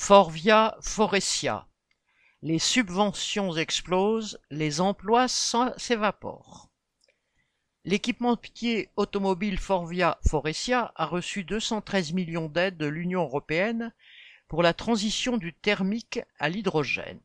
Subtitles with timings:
[0.00, 1.66] Forvia Forestia.
[2.40, 6.70] Les subventions explosent, les emplois s'évaporent.
[7.84, 13.92] L'équipementier automobile Forvia Forestia a reçu 213 millions d'aides de l'Union européenne
[14.46, 17.20] pour la transition du thermique à l'hydrogène.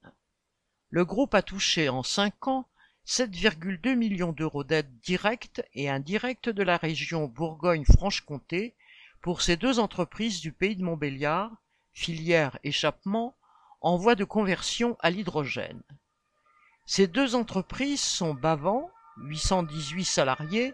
[0.89, 2.67] Le groupe a touché en cinq ans
[3.07, 8.75] 7,2 millions d'euros d'aides directes et indirectes de la région Bourgogne-Franche-Comté
[9.21, 11.62] pour ces deux entreprises du pays de Montbéliard,
[11.93, 13.35] filière échappement,
[13.81, 15.81] en voie de conversion à l'hydrogène.
[16.85, 20.73] Ces deux entreprises sont Bavant, 818 salariés,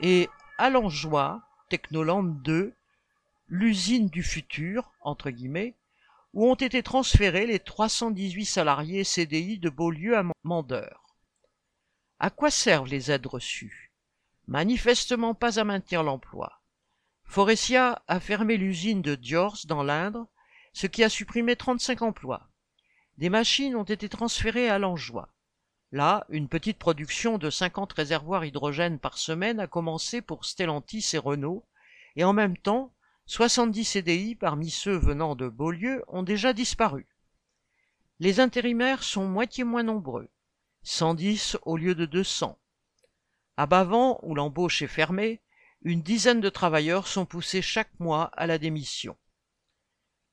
[0.00, 2.74] et Alangeois, Technoland 2,
[3.48, 5.74] l'usine du futur, entre guillemets,
[6.34, 11.02] où ont été transférés les 318 salariés CDI de Beaulieu à Mandeur.
[12.18, 13.92] À quoi servent les aides reçues?
[14.46, 16.60] Manifestement pas à maintenir l'emploi.
[17.26, 20.26] Forestia a fermé l'usine de Diors dans l'Indre,
[20.72, 22.48] ce qui a supprimé 35 emplois.
[23.18, 25.28] Des machines ont été transférées à Langeois.
[25.92, 31.18] Là, une petite production de 50 réservoirs hydrogène par semaine a commencé pour Stellantis et
[31.18, 31.64] Renault,
[32.16, 32.92] et en même temps,
[33.26, 37.06] 70 CDI parmi ceux venant de Beaulieu ont déjà disparu.
[38.18, 40.30] Les intérimaires sont moitié moins nombreux,
[40.84, 42.58] 110 au lieu de 200.
[43.56, 45.40] À Bavant, où l'embauche est fermée,
[45.82, 49.16] une dizaine de travailleurs sont poussés chaque mois à la démission.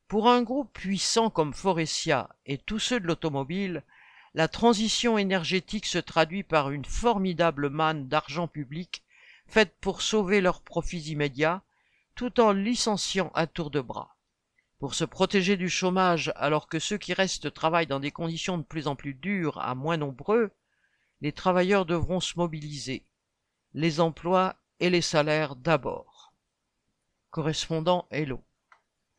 [0.08, 3.84] Pour un groupe puissant comme Forestia et tous ceux de l'automobile,
[4.34, 9.04] la transition énergétique se traduit par une formidable manne d'argent public
[9.48, 11.62] faite pour sauver leurs profits immédiats,
[12.16, 14.16] tout en licenciant à tour de bras.
[14.80, 18.64] Pour se protéger du chômage alors que ceux qui restent travaillent dans des conditions de
[18.64, 20.52] plus en plus dures à moins nombreux,
[21.22, 23.06] les travailleurs devront se mobiliser.
[23.74, 26.34] Les emplois et les salaires d'abord.
[27.32, 28.44] Correspondant Hello.